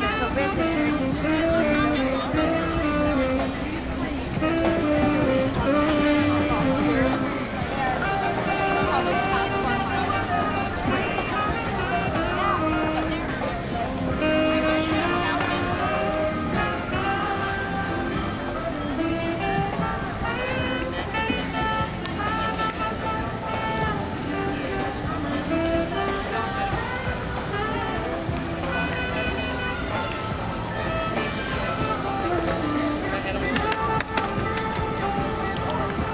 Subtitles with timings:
[0.00, 0.69] 宝贝。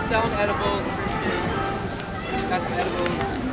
[0.08, 0.86] selling edibles.
[2.48, 3.45] Got some edibles.